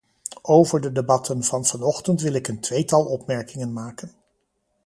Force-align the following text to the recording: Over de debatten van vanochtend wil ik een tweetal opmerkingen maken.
Over 0.41 0.81
de 0.81 0.91
debatten 0.91 1.43
van 1.43 1.65
vanochtend 1.65 2.21
wil 2.21 2.33
ik 2.33 2.47
een 2.47 2.59
tweetal 2.59 3.05
opmerkingen 3.05 3.73
maken. 3.73 4.11